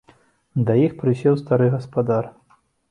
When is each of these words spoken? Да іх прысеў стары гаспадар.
Да 0.69 0.77
іх 0.85 0.97
прысеў 1.03 1.39
стары 1.43 1.67
гаспадар. 1.77 2.23